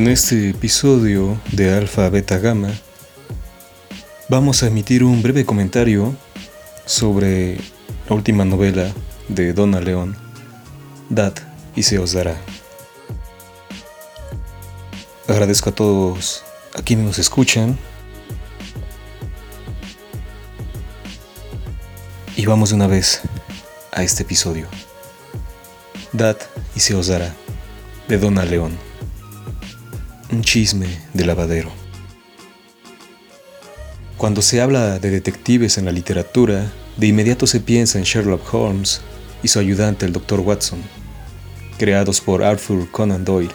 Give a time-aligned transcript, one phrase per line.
[0.00, 2.72] En este episodio de Alfa Beta Gamma
[4.30, 6.16] vamos a emitir un breve comentario
[6.86, 7.58] sobre
[8.08, 8.90] la última novela
[9.28, 10.16] de Donna León,
[11.10, 11.34] Dad
[11.76, 12.34] y se os dará.
[15.28, 16.44] Agradezco a todos
[16.74, 17.78] a quienes nos escuchan
[22.36, 23.20] y vamos de una vez
[23.92, 24.66] a este episodio.
[26.14, 26.38] Dad
[26.74, 27.34] y se os dará
[28.08, 28.89] de Donna León.
[30.32, 31.72] Un chisme de lavadero.
[34.16, 39.00] Cuando se habla de detectives en la literatura, de inmediato se piensa en Sherlock Holmes
[39.42, 40.38] y su ayudante el Dr.
[40.38, 40.78] Watson,
[41.78, 43.50] creados por Arthur Conan Doyle,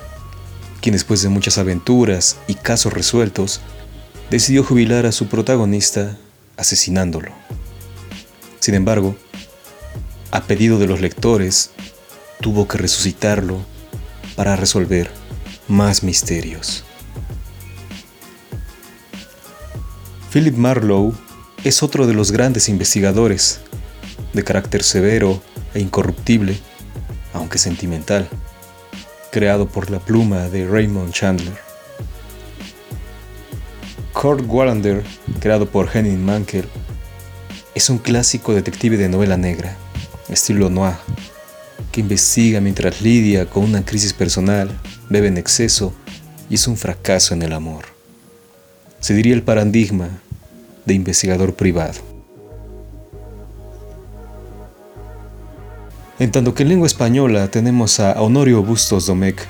[0.81, 3.61] quien después de muchas aventuras y casos resueltos,
[4.29, 6.17] decidió jubilar a su protagonista
[6.57, 7.31] asesinándolo.
[8.59, 9.15] Sin embargo,
[10.31, 11.69] a pedido de los lectores,
[12.41, 13.61] tuvo que resucitarlo
[14.35, 15.09] para resolver
[15.67, 16.83] más misterios.
[20.31, 21.13] Philip Marlowe
[21.63, 23.61] es otro de los grandes investigadores,
[24.33, 25.41] de carácter severo
[25.73, 26.57] e incorruptible,
[27.33, 28.27] aunque sentimental,
[29.31, 31.57] creado por la pluma de Raymond Chandler.
[34.13, 35.03] Kurt Wallander,
[35.39, 36.67] creado por Henning Mankell,
[37.73, 39.75] es un clásico detective de novela negra,
[40.29, 40.95] estilo noir,
[41.91, 44.69] que investiga mientras lidia con una crisis personal,
[45.09, 45.93] bebe en exceso
[46.49, 47.85] y es un fracaso en el amor.
[48.99, 50.09] Se diría el paradigma
[50.85, 51.99] de investigador privado.
[56.17, 59.41] En tanto que en lengua española tenemos a Honorio Bustos Domecq,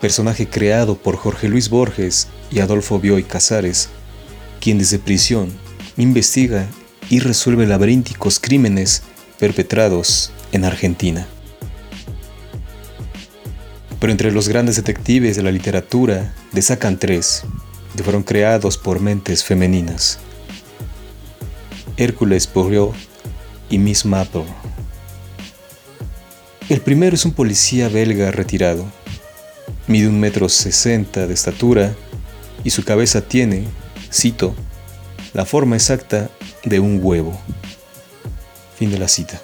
[0.00, 3.88] personaje creado por Jorge Luis Borges y Adolfo Bioy Casares,
[4.60, 5.50] quien desde prisión
[5.96, 6.66] investiga
[7.08, 9.02] y resuelve laberínticos crímenes
[9.38, 11.28] perpetrados en Argentina.
[14.00, 17.44] Pero entre los grandes detectives de la literatura destacan tres,
[17.96, 20.18] que fueron creados por mentes femeninas.
[21.96, 22.94] Hércules Poirot
[23.70, 24.44] y Miss Maple.
[26.68, 28.84] El primero es un policía belga retirado.
[29.86, 31.94] Mide un metro sesenta de estatura
[32.64, 33.64] y su cabeza tiene,
[34.12, 34.54] cito,
[35.32, 36.28] la forma exacta
[36.64, 37.38] de un huevo.
[38.76, 39.40] Fin de la cita.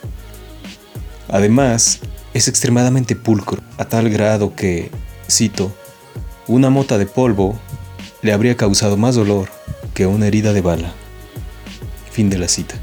[1.28, 2.00] Además,
[2.34, 4.90] es extremadamente pulcro, a tal grado que,
[5.28, 5.72] cito,
[6.46, 7.58] una mota de polvo
[8.22, 9.48] le habría causado más dolor
[9.94, 10.92] que una herida de bala.
[12.10, 12.74] Fin de la cita.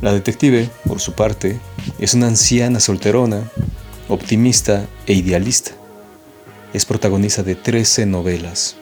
[0.00, 1.60] La detective, por su parte,
[1.98, 3.48] es una anciana solterona,
[4.08, 5.72] optimista e idealista.
[6.72, 8.76] Es protagonista de 13 novelas.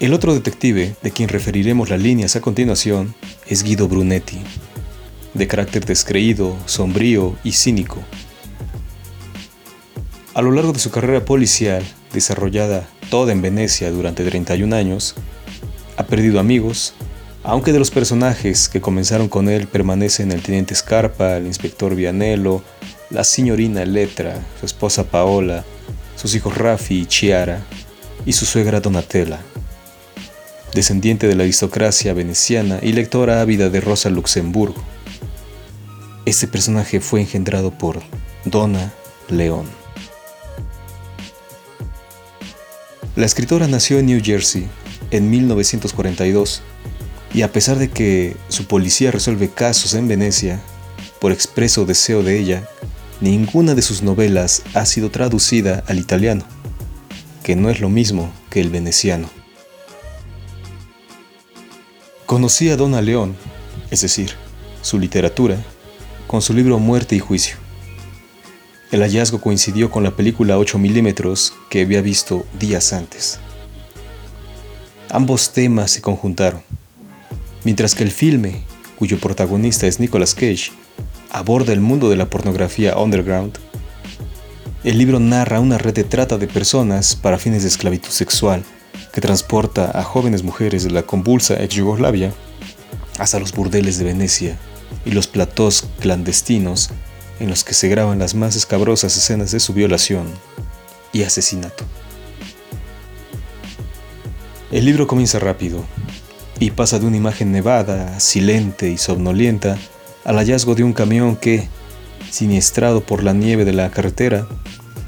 [0.00, 3.14] El otro detective, de quien referiremos las líneas a continuación,
[3.46, 4.40] es Guido Brunetti,
[5.34, 7.98] de carácter descreído, sombrío y cínico.
[10.32, 15.14] A lo largo de su carrera policial, desarrollada toda en Venecia durante 31 años,
[15.96, 16.94] ha perdido amigos,
[17.42, 22.62] aunque de los personajes que comenzaron con él permanecen el teniente Scarpa, el inspector Vianello,
[23.10, 25.64] la señorina Letra, su esposa Paola,
[26.16, 27.62] sus hijos Raffi y Chiara,
[28.24, 29.40] y su suegra Donatella
[30.74, 34.82] descendiente de la aristocracia veneciana y lectora ávida de Rosa Luxemburgo.
[36.26, 38.00] Este personaje fue engendrado por
[38.46, 38.94] Donna
[39.28, 39.66] León.
[43.14, 44.66] La escritora nació en New Jersey
[45.10, 46.62] en 1942
[47.34, 50.62] y a pesar de que su policía resuelve casos en Venecia,
[51.20, 52.68] por expreso deseo de ella,
[53.20, 56.44] ninguna de sus novelas ha sido traducida al italiano,
[57.42, 59.28] que no es lo mismo que el veneciano.
[62.24, 63.36] Conocí a Donna León,
[63.90, 64.32] es decir,
[64.80, 65.62] su literatura,
[66.34, 67.54] con su libro Muerte y Juicio.
[68.90, 73.38] El hallazgo coincidió con la película 8 milímetros que había visto días antes.
[75.10, 76.60] Ambos temas se conjuntaron,
[77.62, 78.64] mientras que el filme,
[78.98, 80.72] cuyo protagonista es Nicolas Cage,
[81.30, 83.56] aborda el mundo de la pornografía underground.
[84.82, 88.64] El libro narra una red de trata de personas para fines de esclavitud sexual
[89.12, 92.32] que transporta a jóvenes mujeres de la convulsa ex Yugoslavia
[93.20, 94.58] hasta los burdeles de Venecia
[95.04, 96.90] y los platós clandestinos
[97.40, 100.26] en los que se graban las más escabrosas escenas de su violación
[101.12, 101.84] y asesinato.
[104.70, 105.84] El libro comienza rápido
[106.58, 109.78] y pasa de una imagen nevada, silente y somnolienta
[110.24, 111.68] al hallazgo de un camión que,
[112.30, 114.48] siniestrado por la nieve de la carretera,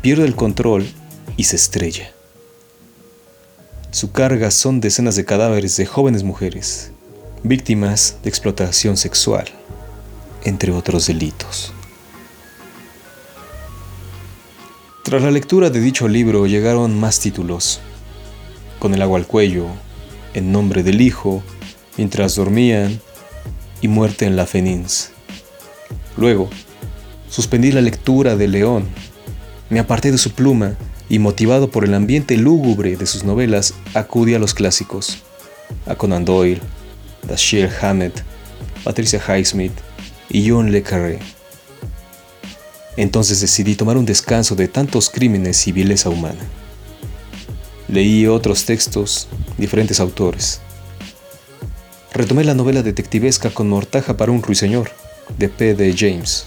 [0.02, 0.86] pierde el control
[1.36, 2.12] y se estrella.
[3.90, 6.92] Su carga son decenas de cadáveres de jóvenes mujeres,
[7.42, 9.46] víctimas de explotación sexual,
[10.46, 11.72] entre otros delitos.
[15.02, 17.80] Tras la lectura de dicho libro llegaron más títulos.
[18.78, 19.66] Con el agua al cuello,
[20.34, 21.42] En nombre del Hijo,
[21.96, 23.00] Mientras dormían
[23.80, 25.10] y Muerte en la Fenins.
[26.16, 26.48] Luego,
[27.28, 28.86] suspendí la lectura de León.
[29.70, 30.76] Me aparté de su pluma
[31.08, 35.22] y motivado por el ambiente lúgubre de sus novelas, acudí a los clásicos,
[35.86, 36.60] a Conan Doyle,
[37.26, 38.22] Dashiell Hammett,
[38.84, 39.85] Patricia Highsmith
[40.36, 41.18] y John Le Carré.
[42.98, 46.44] Entonces decidí tomar un descanso de tantos crímenes y vileza humana.
[47.88, 50.60] Leí otros textos, diferentes autores.
[52.12, 54.90] Retomé la novela detectivesca con Mortaja para un ruiseñor,
[55.38, 55.74] de P.
[55.74, 55.94] D.
[55.96, 56.44] James.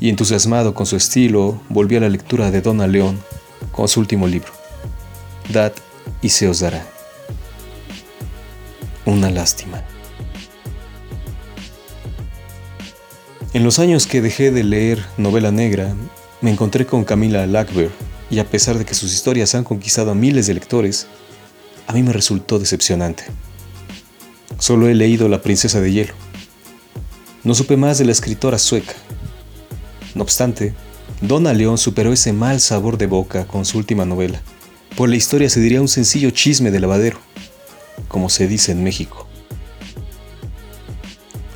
[0.00, 3.20] Y entusiasmado con su estilo, volví a la lectura de Donna León
[3.70, 4.52] con su último libro,
[5.52, 5.72] Dad
[6.22, 6.86] y se os dará.
[9.04, 9.84] Una lástima.
[13.56, 15.96] En los años que dejé de leer novela negra,
[16.42, 17.90] me encontré con Camila Lackberg
[18.28, 21.06] y a pesar de que sus historias han conquistado a miles de lectores,
[21.86, 23.24] a mí me resultó decepcionante.
[24.58, 26.12] Solo he leído La princesa de hielo.
[27.44, 28.92] No supe más de la escritora sueca.
[30.14, 30.74] No obstante,
[31.22, 34.42] Donna León superó ese mal sabor de boca con su última novela.
[34.98, 37.20] Por la historia se diría un sencillo chisme de lavadero,
[38.08, 39.25] como se dice en México.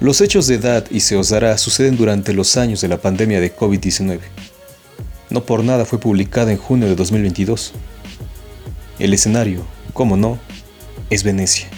[0.00, 3.38] Los hechos de edad y se os dará suceden durante los años de la pandemia
[3.38, 4.20] de COVID-19.
[5.28, 7.72] No por nada fue publicada en junio de 2022.
[8.98, 9.62] El escenario,
[9.92, 10.38] como no,
[11.10, 11.68] es Venecia.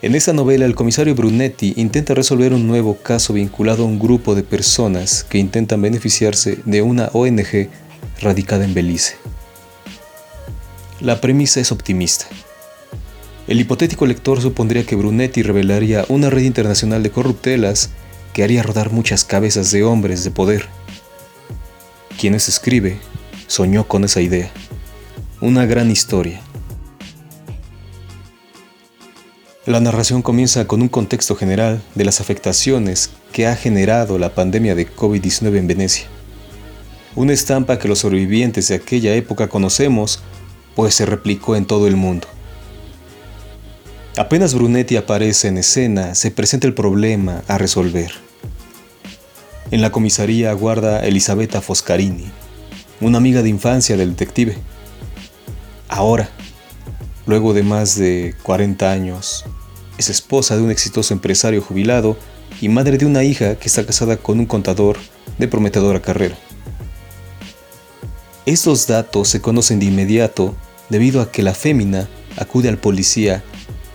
[0.00, 4.34] En esta novela el comisario Brunetti intenta resolver un nuevo caso vinculado a un grupo
[4.34, 7.68] de personas que intentan beneficiarse de una ONG
[8.22, 9.16] radicada en Belice.
[11.00, 12.24] La premisa es optimista.
[13.52, 17.90] El hipotético lector supondría que Brunetti revelaría una red internacional de corruptelas
[18.32, 20.68] que haría rodar muchas cabezas de hombres de poder.
[22.18, 22.96] Quienes escribe
[23.48, 24.50] soñó con esa idea.
[25.42, 26.40] Una gran historia.
[29.66, 34.74] La narración comienza con un contexto general de las afectaciones que ha generado la pandemia
[34.74, 36.06] de COVID-19 en Venecia.
[37.14, 40.22] Una estampa que los sobrevivientes de aquella época conocemos,
[40.74, 42.28] pues se replicó en todo el mundo.
[44.18, 48.12] Apenas Brunetti aparece en escena, se presenta el problema a resolver.
[49.70, 52.26] En la comisaría aguarda Elisabetta Foscarini,
[53.00, 54.58] una amiga de infancia del detective.
[55.88, 56.28] Ahora,
[57.24, 59.46] luego de más de 40 años,
[59.96, 62.18] es esposa de un exitoso empresario jubilado
[62.60, 64.98] y madre de una hija que está casada con un contador
[65.38, 66.36] de prometedora carrera.
[68.44, 70.54] Estos datos se conocen de inmediato
[70.90, 73.42] debido a que la fémina acude al policía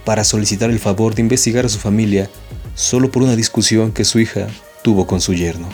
[0.07, 2.29] para solicitar el favor de investigar a su familia
[2.75, 4.47] solo por una discusión que su hija
[4.81, 5.67] tuvo con su yerno.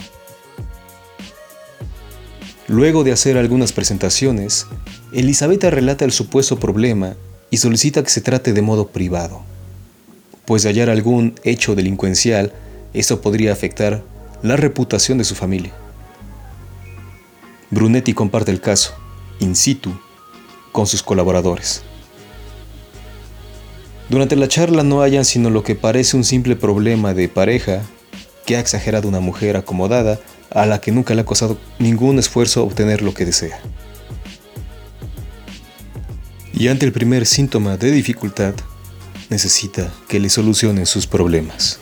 [2.67, 4.65] Luego de hacer algunas presentaciones,
[5.11, 7.13] Elizabeth relata el supuesto problema
[7.51, 9.43] y solicita que se trate de modo privado,
[10.45, 12.53] pues de hallar algún hecho delincuencial,
[12.95, 14.03] esto podría afectar
[14.41, 15.73] la reputación de su familia.
[17.69, 18.95] Brunetti comparte el caso,
[19.39, 19.93] in situ,
[20.71, 21.83] con sus colaboradores.
[24.13, 27.81] Durante la charla no hayan sino lo que parece un simple problema de pareja
[28.45, 30.19] que ha exagerado una mujer acomodada
[30.51, 33.59] a la que nunca le ha costado ningún esfuerzo obtener lo que desea.
[36.53, 38.53] Y ante el primer síntoma de dificultad,
[39.31, 41.79] necesita que le solucionen sus problemas.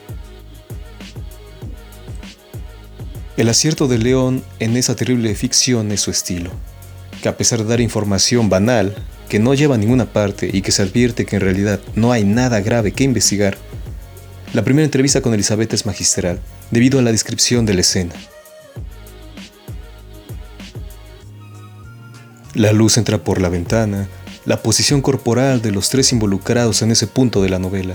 [3.36, 6.52] El acierto de León en esa terrible ficción es su estilo,
[7.22, 8.96] que a pesar de dar información banal,
[9.32, 12.26] que no lleva a ninguna parte y que se advierte que en realidad no hay
[12.26, 13.58] nada grave que investigar,
[14.52, 18.14] la primera entrevista con Elizabeth es magistral, debido a la descripción de la escena.
[22.56, 24.10] La luz entra por la ventana,
[24.44, 27.94] la posición corporal de los tres involucrados en ese punto de la novela.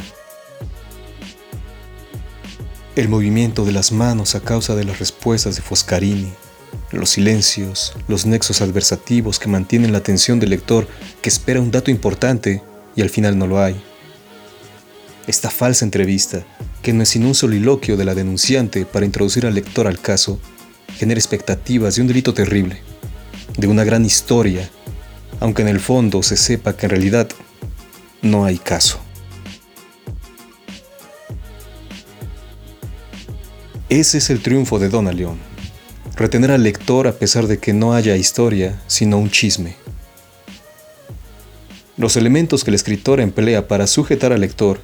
[2.95, 6.33] El movimiento de las manos a causa de las respuestas de Foscarini,
[6.93, 10.87] los silencios, los nexos adversativos que mantienen la atención del lector
[11.21, 12.63] que espera un dato importante
[12.95, 13.77] y al final no lo hay.
[15.27, 16.47] Esta falsa entrevista,
[16.83, 20.39] que no es sino un soliloquio de la denunciante para introducir al lector al caso,
[20.97, 22.81] genera expectativas de un delito terrible,
[23.59, 24.71] de una gran historia,
[25.41, 27.29] aunque en el fondo se sepa que en realidad
[28.23, 29.01] no hay caso.
[33.89, 35.56] Ese es el triunfo de Donna León
[36.17, 39.77] retener al lector a pesar de que no haya historia, sino un chisme.
[41.99, 44.81] Los elementos que el escritor emplea para sujetar al lector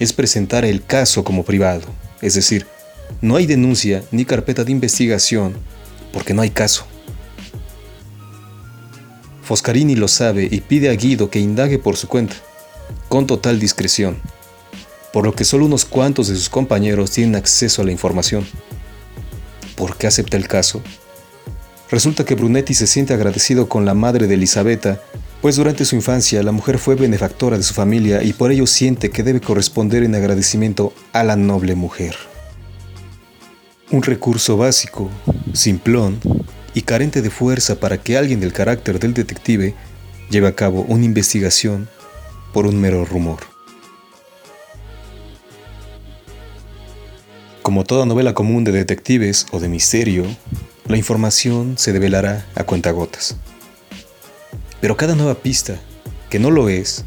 [0.00, 1.86] es presentar el caso como privado,
[2.20, 2.66] es decir,
[3.20, 5.54] no hay denuncia ni carpeta de investigación
[6.12, 6.84] porque no hay caso.
[9.42, 12.34] Foscarini lo sabe y pide a Guido que indague por su cuenta,
[13.08, 14.16] con total discreción,
[15.12, 18.46] por lo que solo unos cuantos de sus compañeros tienen acceso a la información.
[19.82, 20.80] ¿Por qué acepta el caso?
[21.90, 25.00] Resulta que Brunetti se siente agradecido con la madre de Elisabetta,
[25.40, 29.10] pues durante su infancia la mujer fue benefactora de su familia y por ello siente
[29.10, 32.14] que debe corresponder en agradecimiento a la noble mujer.
[33.90, 35.10] Un recurso básico,
[35.52, 36.20] simplón
[36.74, 39.74] y carente de fuerza para que alguien del carácter del detective
[40.30, 41.88] lleve a cabo una investigación
[42.52, 43.51] por un mero rumor.
[47.72, 50.26] Como toda novela común de detectives o de misterio,
[50.88, 53.36] la información se develará a cuentagotas.
[54.82, 55.80] Pero cada nueva pista,
[56.28, 57.06] que no lo es,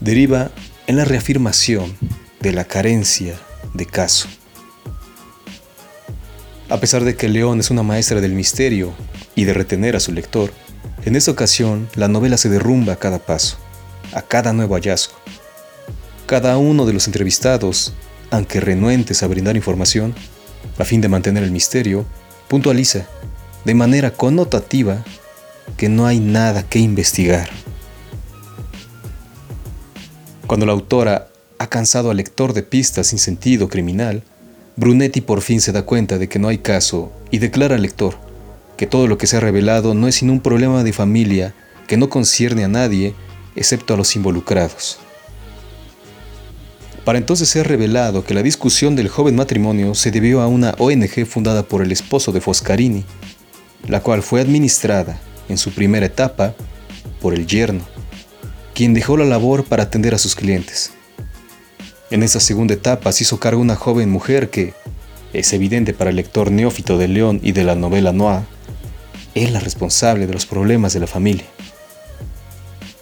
[0.00, 0.50] deriva
[0.86, 1.96] en la reafirmación
[2.40, 3.36] de la carencia
[3.72, 4.28] de caso.
[6.68, 8.92] A pesar de que León es una maestra del misterio
[9.34, 10.52] y de retener a su lector,
[11.06, 13.56] en esta ocasión la novela se derrumba a cada paso,
[14.12, 15.14] a cada nuevo hallazgo.
[16.26, 17.94] Cada uno de los entrevistados,
[18.30, 20.14] aunque renuentes a brindar información,
[20.78, 22.04] a fin de mantener el misterio,
[22.48, 23.06] puntualiza,
[23.64, 25.04] de manera connotativa,
[25.76, 27.50] que no hay nada que investigar.
[30.46, 34.22] Cuando la autora ha cansado al lector de pistas sin sentido criminal,
[34.76, 38.16] Brunetti por fin se da cuenta de que no hay caso y declara al lector
[38.76, 41.54] que todo lo que se ha revelado no es sino un problema de familia
[41.88, 43.14] que no concierne a nadie
[43.56, 45.00] excepto a los involucrados.
[47.08, 51.24] Para entonces ha revelado que la discusión del joven matrimonio se debió a una ONG
[51.24, 53.02] fundada por el esposo de Foscarini,
[53.86, 56.54] la cual fue administrada, en su primera etapa,
[57.22, 57.80] por el yerno,
[58.74, 60.90] quien dejó la labor para atender a sus clientes.
[62.10, 64.74] En esa segunda etapa se hizo cargo una joven mujer que,
[65.32, 68.42] es evidente para el lector neófito de León y de la novela Noir,
[69.34, 71.46] es la responsable de los problemas de la familia.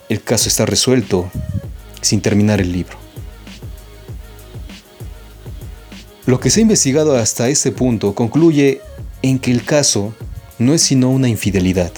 [0.08, 1.28] El caso está resuelto
[2.02, 3.05] sin terminar el libro.
[6.26, 8.80] Lo que se ha investigado hasta este punto concluye
[9.22, 10.12] en que el caso
[10.58, 11.92] no es sino una infidelidad.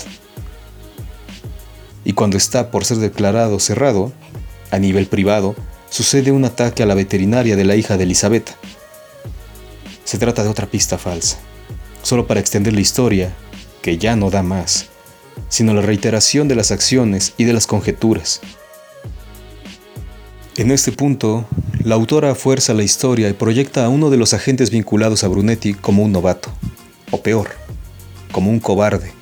[2.04, 4.12] Y cuando está por ser declarado cerrado,
[4.70, 5.56] a nivel privado,
[5.88, 8.54] sucede un ataque a la veterinaria de la hija de Elizabeth.
[10.04, 11.38] Se trata de otra pista falsa,
[12.02, 13.34] solo para extender la historia,
[13.80, 14.88] que ya no da más,
[15.48, 18.42] sino la reiteración de las acciones y de las conjeturas,
[20.62, 21.46] en este punto,
[21.84, 25.72] la autora fuerza la historia y proyecta a uno de los agentes vinculados a Brunetti
[25.72, 26.50] como un novato,
[27.12, 27.50] o peor,
[28.32, 29.12] como un cobarde.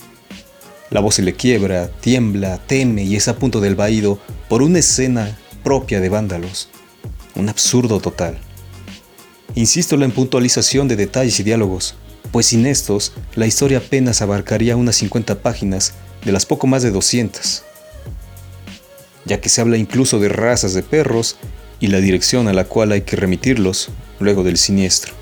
[0.89, 4.79] La voz se le quiebra, tiembla, teme y es a punto del vaído por una
[4.79, 6.71] escena propia de vándalos.
[7.35, 8.39] Un absurdo total.
[9.55, 11.97] Insisto en la puntualización de detalles y diálogos,
[12.33, 15.93] pues sin estos, la historia apenas abarcaría unas 50 páginas
[16.25, 17.66] de las poco más de 200
[19.27, 21.37] ya que se habla incluso de razas de perros
[21.81, 25.13] y la dirección a la cual hay que remitirlos luego del siniestro.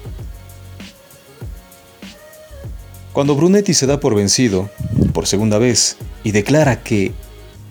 [3.13, 4.71] Cuando Brunetti se da por vencido,
[5.13, 7.13] por segunda vez, y declara que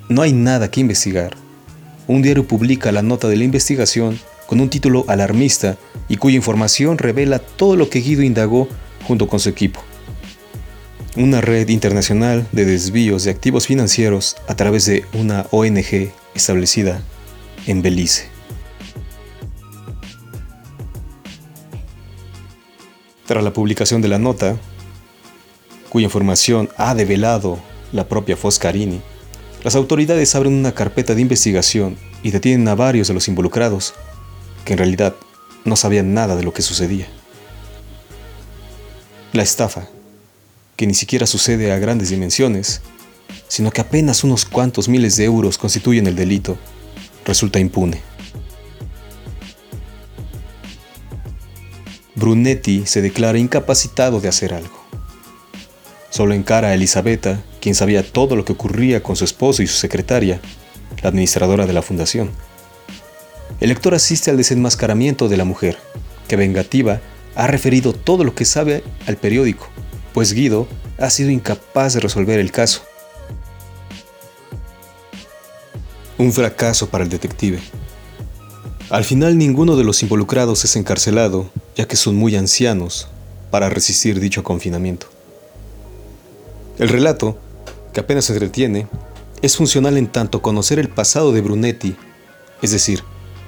[0.09, 1.35] no hay nada que investigar,
[2.07, 5.77] un diario publica la nota de la investigación con un título alarmista
[6.09, 8.67] y cuya información revela todo lo que Guido indagó
[9.05, 9.81] junto con su equipo
[11.15, 17.01] una red internacional de desvíos de activos financieros a través de una ONG establecida
[17.67, 18.27] en Belice.
[23.25, 24.57] Tras la publicación de la nota,
[25.89, 27.59] cuya información ha develado
[27.91, 29.01] la propia Foscarini,
[29.63, 33.93] las autoridades abren una carpeta de investigación y detienen a varios de los involucrados,
[34.65, 35.15] que en realidad
[35.63, 37.07] no sabían nada de lo que sucedía.
[39.31, 39.87] La estafa
[40.75, 42.81] que ni siquiera sucede a grandes dimensiones,
[43.53, 46.57] sino que apenas unos cuantos miles de euros constituyen el delito,
[47.23, 48.01] resulta impune.
[52.15, 54.83] Brunetti se declara incapacitado de hacer algo.
[56.09, 59.75] Solo encara a Elisabetta, quien sabía todo lo que ocurría con su esposo y su
[59.75, 60.41] secretaria,
[61.03, 62.31] la administradora de la fundación.
[63.59, 65.77] El lector asiste al desenmascaramiento de la mujer,
[66.27, 67.01] que vengativa
[67.35, 69.69] ha referido todo lo que sabe al periódico
[70.13, 70.67] pues Guido
[70.99, 72.83] ha sido incapaz de resolver el caso.
[76.17, 77.59] Un fracaso para el detective.
[78.89, 83.07] Al final ninguno de los involucrados es encarcelado, ya que son muy ancianos
[83.49, 85.07] para resistir dicho confinamiento.
[86.77, 87.37] El relato,
[87.93, 88.87] que apenas se retiene,
[89.41, 91.95] es funcional en tanto conocer el pasado de Brunetti,
[92.61, 93.03] es decir,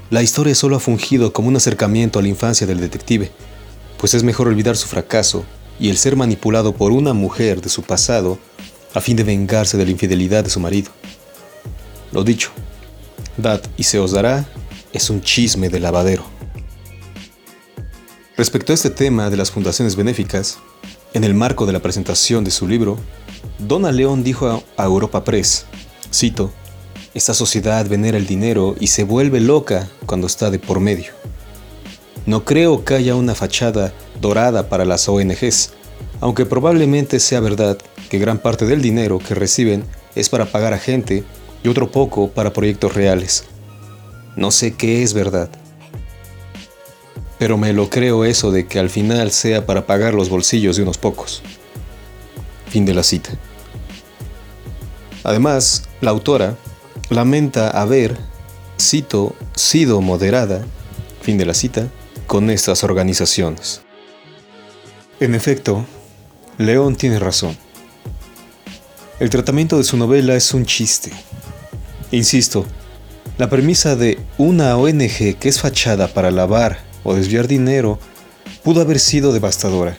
[0.09, 3.31] la historia solo ha fungido como un acercamiento a la infancia del detective,
[3.97, 5.45] pues es mejor olvidar su fracaso
[5.79, 8.39] y el ser manipulado por una mujer de su pasado
[8.93, 10.91] a fin de vengarse de la infidelidad de su marido.
[12.11, 12.51] Lo dicho,
[13.37, 14.45] dad y se os dará
[14.93, 16.23] es un chisme de lavadero.
[18.37, 20.57] Respecto a este tema de las fundaciones benéficas,
[21.13, 22.97] en el marco de la presentación de su libro,
[23.59, 25.65] Dona León dijo a Europa Press,
[26.13, 26.51] cito,
[27.13, 31.13] esta sociedad venera el dinero y se vuelve loca cuando está de por medio.
[32.25, 35.71] No creo que haya una fachada dorada para las ONGs,
[36.19, 37.77] aunque probablemente sea verdad
[38.09, 39.85] que gran parte del dinero que reciben
[40.15, 41.23] es para pagar a gente
[41.65, 43.45] y otro poco para proyectos reales.
[44.35, 45.49] No sé qué es verdad.
[47.39, 50.83] Pero me lo creo eso de que al final sea para pagar los bolsillos de
[50.83, 51.41] unos pocos.
[52.67, 53.31] Fin de la cita.
[55.23, 56.55] Además, la autora
[57.09, 58.15] lamenta haber,
[58.79, 60.63] cito, sido moderada,
[61.21, 61.87] fin de la cita,
[62.27, 63.81] con estas organizaciones.
[65.19, 65.83] En efecto,
[66.59, 67.57] León tiene razón.
[69.19, 71.11] El tratamiento de su novela es un chiste.
[72.11, 72.65] Insisto,
[73.37, 77.99] la premisa de una ONG que es fachada para lavar o desviar dinero
[78.63, 79.97] pudo haber sido devastadora.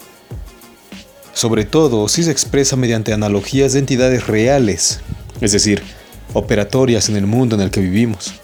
[1.32, 5.00] Sobre todo si se expresa mediante analogías de entidades reales,
[5.40, 5.82] es decir,
[6.32, 8.34] operatorias en el mundo en el que vivimos.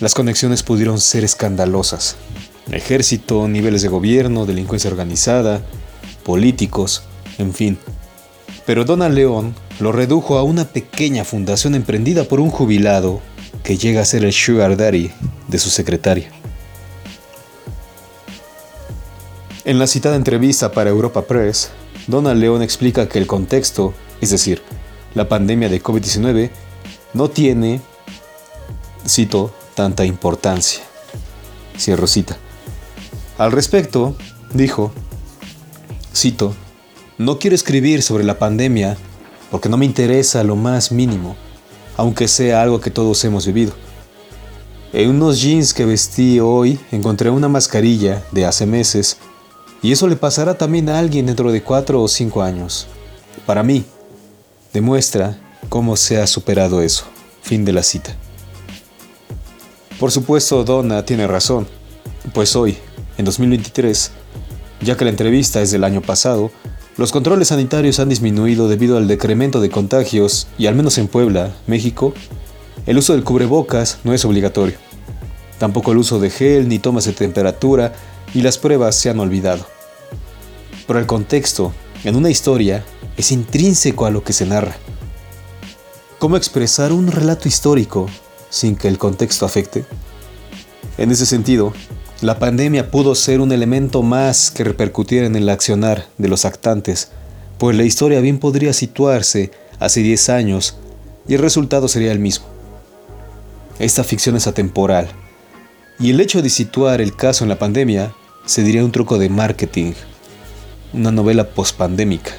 [0.00, 2.16] Las conexiones pudieron ser escandalosas.
[2.70, 5.62] Ejército, niveles de gobierno, delincuencia organizada,
[6.24, 7.02] políticos,
[7.38, 7.78] en fin.
[8.66, 13.20] Pero Donald León lo redujo a una pequeña fundación emprendida por un jubilado
[13.62, 15.10] que llega a ser el sugar daddy
[15.46, 16.30] de su secretaria.
[19.64, 21.70] En la citada entrevista para Europa Press,
[22.06, 24.62] Donald León explica que el contexto, es decir,
[25.14, 26.50] la pandemia de COVID-19,
[27.12, 27.80] no tiene,
[29.06, 30.82] cito, tanta importancia.
[31.78, 32.36] Cierro cita.
[33.36, 34.16] Al respecto,
[34.52, 34.90] dijo,
[36.14, 36.54] cito,
[37.18, 38.96] no quiero escribir sobre la pandemia
[39.50, 41.36] porque no me interesa lo más mínimo,
[41.96, 43.72] aunque sea algo que todos hemos vivido.
[44.92, 49.18] En unos jeans que vestí hoy encontré una mascarilla de hace meses
[49.82, 52.86] y eso le pasará también a alguien dentro de cuatro o cinco años.
[53.46, 53.84] Para mí,
[54.72, 57.04] demuestra cómo se ha superado eso.
[57.42, 58.14] Fin de la cita.
[59.98, 61.66] Por supuesto, Donna tiene razón,
[62.32, 62.78] pues hoy,
[63.16, 64.10] en 2023,
[64.80, 66.52] ya que la entrevista es del año pasado,
[66.98, 71.54] los controles sanitarios han disminuido debido al decremento de contagios y al menos en Puebla,
[71.68, 72.12] México,
[72.86, 74.76] el uso del cubrebocas no es obligatorio.
[75.58, 77.92] Tampoco el uso de gel ni tomas de temperatura
[78.34, 79.64] y las pruebas se han olvidado.
[80.88, 82.84] Pero el contexto, en una historia,
[83.16, 84.76] es intrínseco a lo que se narra.
[86.18, 88.08] ¿Cómo expresar un relato histórico
[88.50, 89.84] sin que el contexto afecte?
[90.96, 91.72] En ese sentido,
[92.20, 97.10] la pandemia pudo ser un elemento más que repercutiera en el accionar de los actantes,
[97.58, 100.76] pues la historia bien podría situarse hace 10 años
[101.28, 102.46] y el resultado sería el mismo.
[103.78, 105.08] Esta ficción es atemporal,
[106.00, 108.12] y el hecho de situar el caso en la pandemia
[108.44, 109.92] se diría un truco de marketing,
[110.92, 112.32] una novela pospandémica.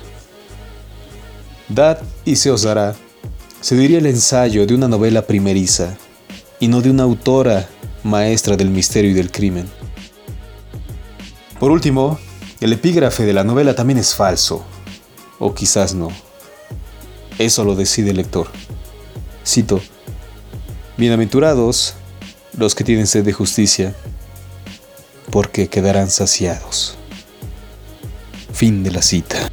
[1.70, 2.96] Dad y se os dará
[3.62, 5.98] se diría el ensayo de una novela primeriza
[6.62, 7.68] y no de una autora
[8.04, 9.68] maestra del misterio y del crimen.
[11.60, 12.20] Por último,
[12.62, 14.64] el epígrafe de la novela también es falso,
[15.40, 16.10] o quizás no.
[17.38, 18.48] Eso lo decide el lector.
[19.46, 19.82] Cito,
[21.00, 21.94] Bienaventurados
[22.58, 23.96] los que tienen sed de justicia,
[25.32, 26.98] porque quedarán saciados.
[28.52, 29.50] Fin de la cita.